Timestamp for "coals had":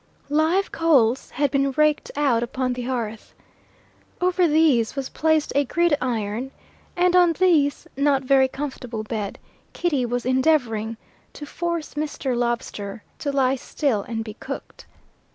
0.71-1.51